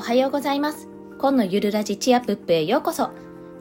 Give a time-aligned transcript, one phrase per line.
[0.00, 0.88] おはようございます。
[1.18, 3.10] 今のゆるラジチアプップへようこそ。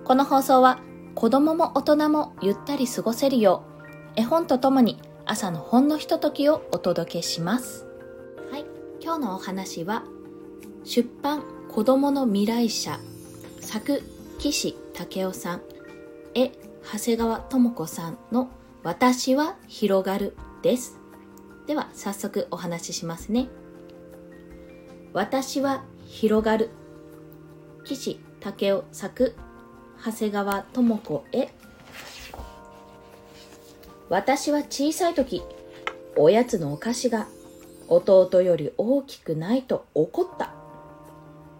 [0.05, 0.79] この放送は
[1.13, 3.65] 子供も大人もゆったり過ごせるよ
[4.15, 7.85] う絵本とともに朝のほんのひとときをお届けします。
[8.49, 8.63] はい、
[9.01, 10.05] 今日のお話は
[10.85, 13.01] 出版子供の未来者
[13.59, 14.01] 作
[14.37, 15.61] 岸武雄さん
[16.35, 16.53] 絵
[16.89, 18.49] 長谷川智子さんの
[18.83, 20.99] 私は広がるです
[21.67, 23.49] では早速お話ししますね
[25.11, 26.71] 私は広がる。
[27.85, 29.35] 岸武雄作
[30.03, 31.49] 長谷川智子へ。
[34.09, 35.43] 私は小さい時
[36.17, 37.27] おやつのお菓子が
[37.87, 40.51] 弟より大きくないと怒った。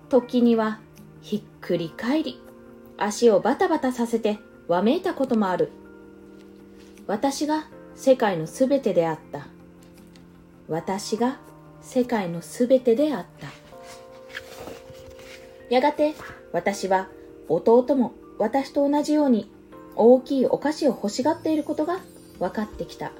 [0.10, 0.80] 時には
[1.22, 2.42] ひっくり返り
[2.98, 5.72] 足をバタバタさせてわめいたこともある。
[7.06, 9.48] 私が世界のすべてであった。
[10.68, 11.38] 私が
[11.82, 13.59] 世界のすべてであった。
[15.70, 16.16] やがて
[16.52, 17.10] 私は
[17.48, 19.52] 弟も私と同じように
[19.96, 22.00] 大きいお菓子を欲しがっていることが
[22.40, 23.12] 分かってきた。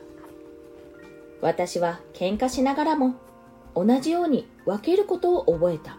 [1.42, 3.16] 私は喧嘩しながらも
[3.76, 5.98] 同じように分けることを覚えた。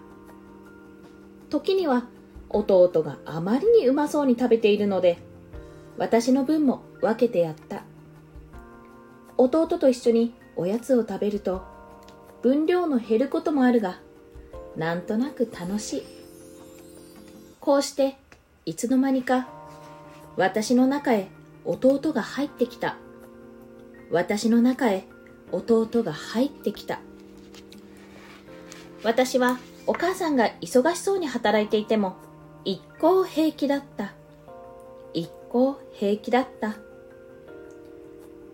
[1.51, 2.05] 時には
[2.49, 5.19] 弟があまりにうまそうに食べているので
[5.99, 7.83] 私の分も分けてやった。
[9.37, 11.63] 弟と一緒におやつを食べると
[12.43, 14.01] 分量の減ることもあるが
[14.77, 16.20] なんとなく楽しい。
[17.61, 18.17] こうして
[18.65, 19.47] いつの間にか
[20.37, 21.29] 私の中へ
[21.67, 22.97] 弟が入ってきた。
[24.11, 25.05] 私の中へ
[25.53, 27.01] 弟が入ってきた。
[29.03, 32.17] 私はお母さんが忙しそうに働いていても
[32.65, 34.15] 一向平気だった。
[35.13, 36.77] 一向平気だった。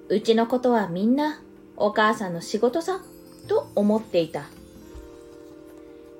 [0.08, 1.40] うちのことはみんな
[1.76, 3.04] お母さんの仕事さん
[3.46, 4.46] と思っていた。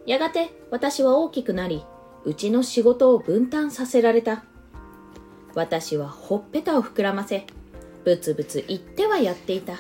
[0.07, 1.83] やがて私は大きくなり
[2.27, 4.43] うちの仕事を分担させられた。
[5.55, 7.47] 私はほっぺたを膨らませ、
[8.05, 9.77] ブツブツ言ってはやっていた。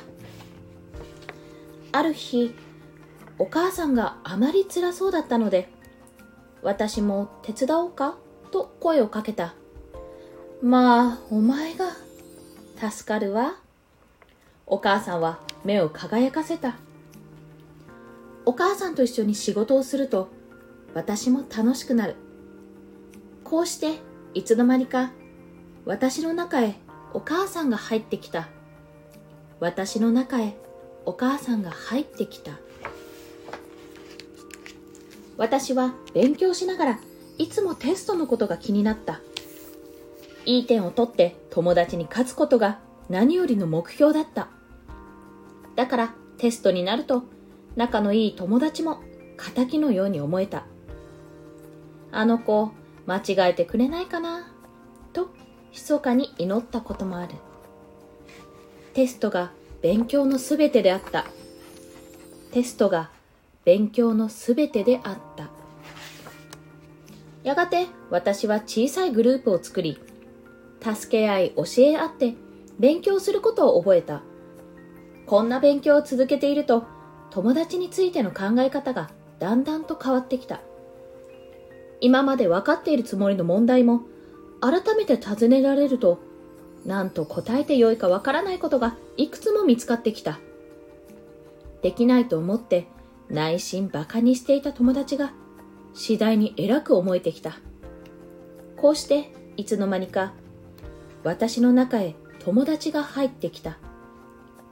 [1.91, 2.55] ある日、
[3.41, 5.69] お母さんがあまり辛そうだったので、
[6.63, 8.17] 私も手伝おうか？
[8.53, 9.55] と声をかけた。
[10.63, 11.91] まあ、お前が、
[12.79, 13.57] 助かるわ。
[14.67, 16.77] お母さんは目を輝かせた。
[18.45, 20.29] お母さんと一緒に仕事をすると、
[20.95, 22.15] 私も楽しくなる。
[23.49, 24.01] こうして
[24.35, 25.13] いつの間にか
[25.85, 26.75] 私の中へ
[27.15, 28.49] お母さんが入ってきた。
[29.61, 30.57] 私の中へ
[31.05, 32.59] お母さんが入ってきた。
[35.37, 36.99] 私は勉強しながら
[37.39, 39.21] いつもテストのことが気になった。
[40.45, 44.49] いい点を取って友達に勝つことが何よりの目標だった。
[45.77, 47.23] だからテストになると
[47.77, 49.03] 仲のいい友達も
[49.55, 50.67] 敵のように思えた。
[52.11, 52.73] あの子
[53.07, 54.53] 間違えてくれないかな？
[55.13, 55.31] と
[55.73, 57.35] 密かに祈ったこともある。
[58.95, 59.53] テストが
[59.83, 61.27] 勉強のすべてであった。
[62.53, 63.11] テストが
[63.65, 65.51] 勉強のすべてであった。
[67.43, 70.01] やがて私は小さいグループを作り
[70.81, 72.35] 助け合い教え合って
[72.81, 74.23] 勉強することを覚えた。
[75.27, 76.85] こんな勉強を続けていると
[77.31, 80.61] 友達についての考え方がだんだんと変わってきた。
[82.01, 84.03] 今まで分かっているつもりの問題も
[84.61, 86.21] 改めて尋ねられると
[86.85, 90.39] 何と答えてよいか分からないことがいくつも見つかってきた。
[91.83, 92.87] できないと思って
[93.29, 95.33] 内心馬鹿にしていた友達が
[95.95, 97.59] 次第に偉く思えてきた。
[98.77, 100.33] こうしていつの間にか
[101.25, 103.79] 私の中へ友達が入ってきた。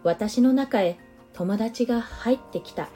[0.03, 0.99] 私の中へ
[1.33, 2.89] 友達が入ってきた。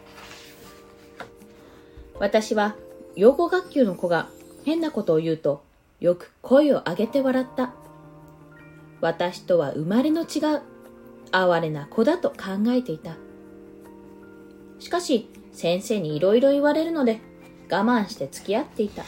[2.20, 2.76] 私は
[3.18, 4.28] 養護学級の子が
[4.64, 5.64] 変なことを言うと
[5.98, 7.72] よく声を上げて笑った。
[9.00, 10.62] 私とは生まれの違う
[11.32, 12.36] 哀れな子だと考
[12.68, 13.16] えていた。
[14.78, 17.20] しかし先生にいろいろ言われるので
[17.68, 19.02] 我慢して付き合っていた。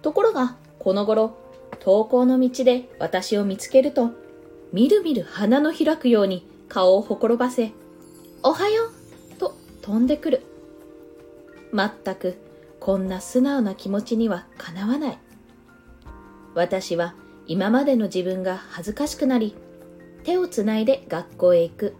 [0.00, 1.36] ところがこの頃
[1.80, 4.12] 登校の道で私を見つけると
[4.72, 7.72] みるみる鼻の開くように顔をほころばせ
[8.44, 10.53] おはようと飛んでくる。
[11.74, 12.38] まったく
[12.78, 15.18] こんな素直な気持ちにはかなわない。
[16.54, 17.14] 私は
[17.46, 19.56] 今までの自分が恥ずかしくなり、
[20.22, 21.96] 手をつないで学校へ行く。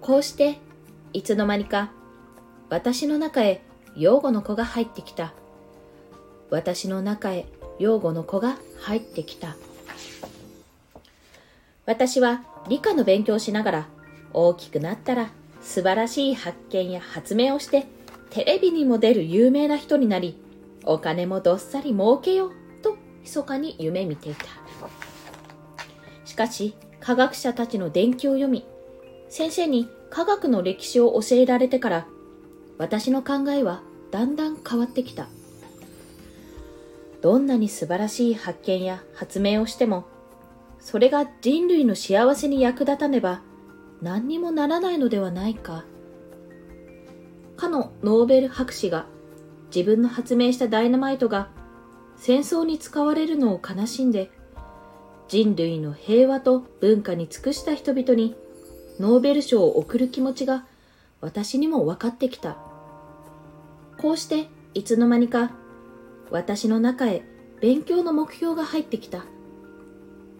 [0.00, 0.58] こうして、
[1.12, 1.90] いつの間にか、
[2.68, 3.62] 私の中へ
[3.96, 5.34] 養護の子が入ってきた。
[6.50, 7.46] 私の中へ
[7.80, 9.56] 養護の子が入ってきた。
[11.84, 13.88] 私は理科の勉強をしながら
[14.32, 15.30] 大きくなったら
[15.60, 17.86] 素晴らしい発見や発明をして
[18.30, 20.36] テレビにも出る有名な人になり、
[20.84, 24.44] お金もどっさり儲けようと密かに夢見ていた。
[26.24, 28.64] しかし、科学者たちの伝記を読み、
[29.28, 32.06] 先生に科学の歴史を教えられてから、
[32.78, 35.28] 私の考えはだんだん変わってきた。
[37.20, 40.04] どんなに素晴らしい発見や発明をしても、
[40.78, 43.42] それが人類の幸せに役立たねば
[44.00, 45.84] 何にもならないのではないか。
[47.60, 49.04] かのノーベル博士が
[49.74, 51.50] 自分の発明したダイナマイトが
[52.16, 54.30] 戦争に使われるのを悲しんで
[55.28, 58.34] 人類の平和と文化に尽くした人々に
[58.98, 60.64] ノーベル賞を贈る気持ちが
[61.20, 62.56] 私にも分かってきた。
[63.98, 65.52] こうしていつの間にか
[66.30, 67.22] 私の中へ
[67.60, 69.24] 勉強の目標が入ってきた。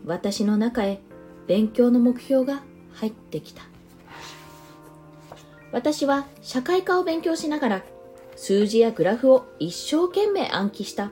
[0.07, 1.01] 私の中へ
[1.47, 2.63] 勉強の目標が
[2.95, 3.70] 入ってきた。
[5.73, 7.83] 私は社会科を勉強しながら
[8.37, 11.11] 数字やグラフを一生懸命暗記した。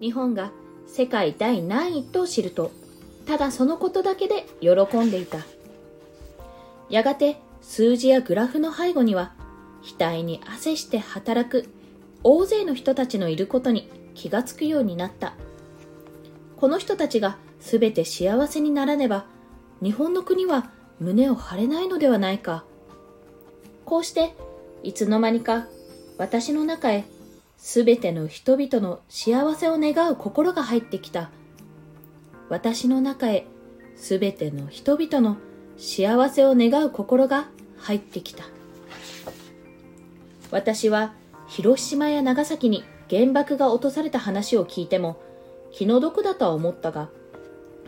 [0.00, 0.50] 日本が
[0.86, 2.72] 世界第何位と知ると、
[3.26, 5.40] ただそのことだけで喜んでいた。
[6.88, 9.34] やがて数字やグラフの背後には、
[9.98, 11.68] 額に汗して働く
[12.24, 15.34] 大勢の人たちのいることに気がつくようになった。
[16.56, 19.26] この人たちが全て幸せにならねば、
[19.82, 22.64] 日本の国は胸を張れないのではないか。
[23.88, 24.34] こうして、
[24.82, 25.66] いつの間にか
[26.18, 27.06] 私の中へ
[27.56, 31.30] すべての人々の幸せを願う心が入ってきた。
[32.50, 33.46] 私の中へ
[33.96, 35.38] すべての人々の
[35.78, 37.48] 幸せを願う心が
[37.78, 38.44] 入ってきた。
[40.50, 41.14] 私は
[41.48, 45.18] 広島や長崎に原爆が落とされた話を聞いても
[45.72, 47.08] 気の毒だとは思ったが、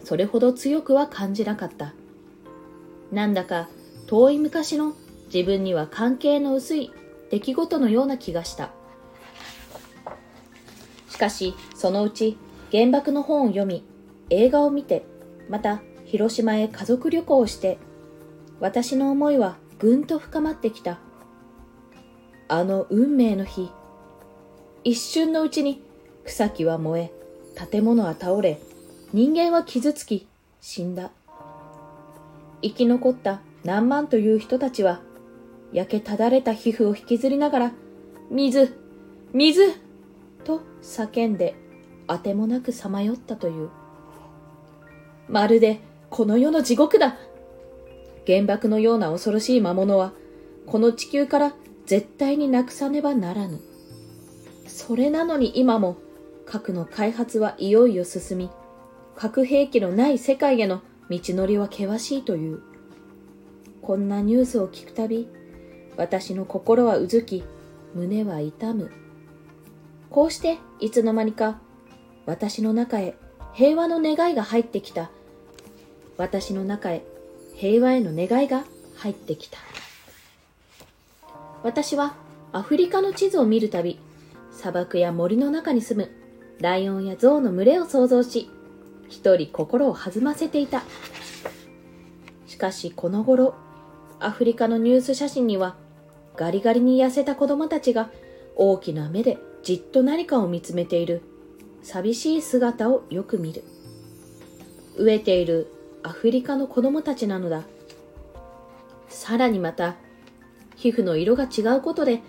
[0.02, 1.92] それほど強くは感じなかった。
[3.12, 3.68] なんだか
[4.06, 4.94] 遠い昔の
[5.32, 6.92] 自分には関係の薄い
[7.30, 8.70] 出来事のような気がした。
[11.08, 12.36] しかし、そのうち
[12.72, 13.84] 原爆の本を読み、
[14.30, 15.04] 映画を見て、
[15.48, 17.78] また広島へ家族旅行をして、
[18.58, 20.98] 私の思いはぐんと深まってきた。
[22.48, 23.70] あの運命の日、
[24.82, 25.82] 一瞬のうちに
[26.24, 27.12] 草木は燃
[27.56, 28.60] え、建物は倒れ、
[29.12, 30.26] 人間は傷つき、
[30.60, 31.10] 死んだ。
[32.62, 35.00] 生き残った何万という人たちは、
[35.72, 37.72] 焼けただれた皮膚を引きずりながら、
[38.30, 38.74] 水
[39.32, 39.72] 水
[40.44, 41.54] と叫んで、
[42.06, 43.70] あてもなくさまよったという。
[45.28, 47.16] まるで、この世の地獄だ
[48.26, 50.12] 原爆のような恐ろしい魔物は、
[50.66, 51.54] この地球から
[51.86, 53.60] 絶対になくさねばならぬ。
[54.66, 55.96] それなのに今も、
[56.46, 58.50] 核の開発はいよいよ進み、
[59.14, 62.62] 核兵器のない世界への道のりは険しいという。
[63.82, 65.28] こんなニュースを聞くたび、
[65.96, 67.44] 私の心はうずき、
[67.94, 68.90] 胸は痛む。
[70.10, 71.58] こうして、いつの間にか、
[72.26, 73.14] 私の中へ
[73.52, 75.10] 平和の願いが入ってきた。
[76.16, 77.02] 私の中へ
[77.54, 78.64] 平和への願いが
[78.96, 79.58] 入ってきた。
[81.62, 82.14] 私は
[82.52, 83.98] アフリカの地図を見るたび、
[84.52, 86.10] 砂漠や森の中に住む
[86.60, 88.50] ライオンやゾウの群れを想像し、
[89.08, 90.82] 一人心を弾ませていた。
[92.46, 93.54] しかしこの頃、
[94.20, 95.76] アフリカのニュース写真には、
[96.36, 98.10] ガリガリに痩せた子供たちが
[98.54, 101.22] 大きな目でじっと何かを見つめている
[101.82, 103.64] 寂しい姿をよく見る。
[104.98, 105.72] 飢えている
[106.02, 107.64] アフリカの子供たちなのだ。
[109.08, 109.96] さらにまた、
[110.76, 112.22] 皮膚の色が違うことで、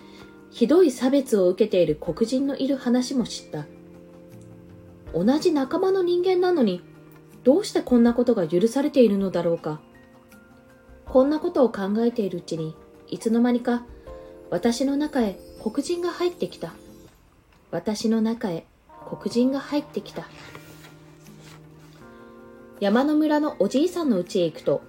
[0.50, 3.66] ひどい差別を受けている黒人のいる話も知った。
[5.14, 6.82] 同じ仲間の人間なのに、
[7.44, 9.80] どうしてこんなことが許されているのだろうか。
[11.12, 12.74] こんなことを考えているうちに、
[13.06, 13.84] いつの間にか、
[14.48, 16.72] 私の中へ黒人が入ってきた。
[17.70, 18.64] 私の中へ
[19.06, 20.26] 黒人が入ってきた。
[22.80, 24.80] 山の村のおじいさんの家へ行くと、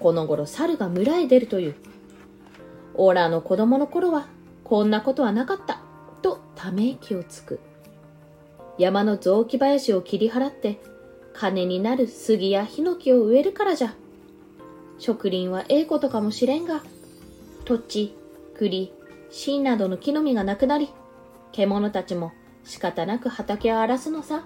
[0.00, 1.76] この頃猿が村へ出るという。
[2.94, 4.26] オーラの子供の頃は、
[4.64, 5.82] こんなことはなかった、
[6.20, 7.60] とため息をつく。
[8.76, 10.80] 山の雑木林を切り払って、
[11.32, 13.94] 金になる杉やヒノキを植えるからじゃ。
[15.00, 16.82] 植林はええことかもしれんが、
[17.64, 18.14] 土地、
[18.54, 18.92] 栗、
[19.30, 20.90] 芯などの木の実がなくなり、
[21.52, 22.32] 獣たちも
[22.64, 24.44] 仕方なく畑を荒らすのさ。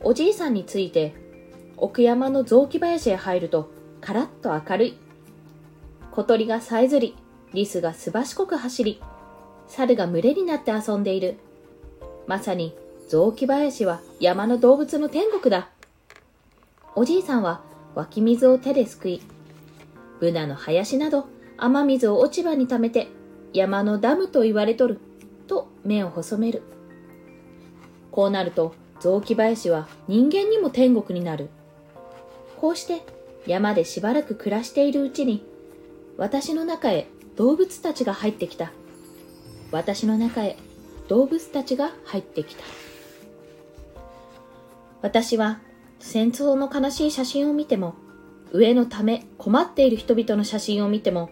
[0.00, 1.14] おじいさんについて、
[1.76, 3.70] 奥山の雑木林へ入ると、
[4.00, 4.98] カラッと明るい。
[6.10, 7.14] 小鳥がさえずり、
[7.54, 9.00] リスがすばしこく走り、
[9.68, 11.36] 猿が群れになって遊んでいる。
[12.26, 12.74] まさに
[13.08, 15.68] 雑木林は山の動物の天国だ。
[16.96, 17.62] おじいさんは
[17.94, 19.20] 湧き水を手ですくい、
[20.20, 21.26] ブナの林など
[21.58, 23.08] 雨水を落ち葉に溜めて
[23.52, 24.98] 山のダムと言われとる
[25.46, 26.62] と目を細める。
[28.10, 31.50] こうなると雑木林は人間にも天国になる。
[32.56, 33.02] こうして
[33.46, 35.44] 山でしばらく暮らしているうちに
[36.16, 38.72] 私の中へ動物たちが入ってきた。
[39.70, 40.56] 私の中へ
[41.08, 42.62] 動物たちが入ってきた。
[45.02, 45.60] 私は
[46.02, 47.94] 戦争の悲しい写真を見ても
[48.52, 51.30] 飢えのため困っている人々の写真を見ても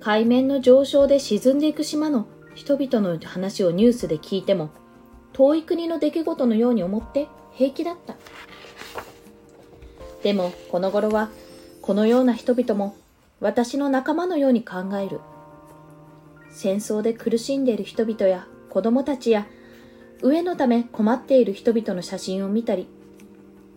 [0.00, 4.70] 海面の上昇で沈んでいく島の人々の話をニュースで聞いても
[5.32, 8.14] 遠い国の出来事のように思って平気だった。
[10.22, 11.28] でもこの頃は
[11.82, 12.96] このような人々も
[13.40, 15.20] 私の仲間のように考える。
[16.50, 19.46] 戦争で苦しんでいる人々や子供たちや
[20.22, 22.88] 飢えのため困っている人々の写真を見たり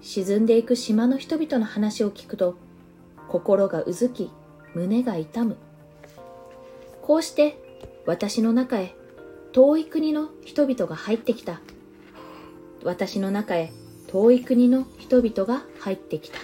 [0.01, 2.55] 沈んでいく島の人々の話を聞くと
[3.27, 4.31] 心がうずき
[4.73, 5.57] 胸が痛む。
[7.01, 7.57] こうして
[8.05, 8.95] 私の中へ
[9.51, 11.61] 遠い国の人々が入ってきた。
[12.83, 13.71] 私の中へ
[14.07, 16.37] 遠い国の人々が入ってきた。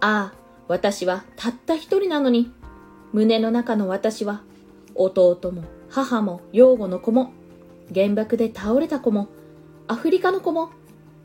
[0.00, 0.34] ああ
[0.68, 2.52] 私はたった一人なのに。
[3.12, 4.42] 胸の中の私は
[4.96, 7.32] 弟も母も養母の子も
[7.94, 9.28] 原爆で倒れた子も
[9.86, 10.70] アフリカの子も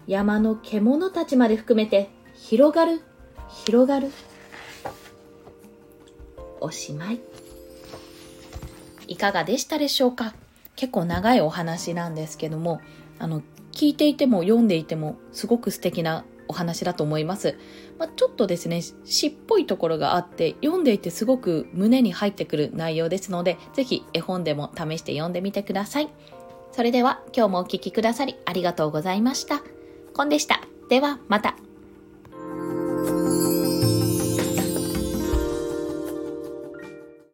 [0.10, 3.04] 山の獣たちまで含めて広がる
[3.64, 4.10] 広がる
[6.60, 7.20] おしまい
[9.08, 10.34] いかがでしたでしょうか？
[10.76, 12.82] 結構長いお話なんですけども
[13.20, 17.60] あの聞いていても読んでいてもすごく素敵なお話だと思います。
[18.00, 26.10] まあ、ちょっとですね、詩っぽいところがあって、読んでいてすごく胸に入ってくる内容ですので、ぜひ絵本でも試して読んでみてください。
[26.72, 29.62] それでは今日もお聴きくださりありがとうございました。
[30.14, 30.62] コンでした。
[30.90, 31.56] ではまた。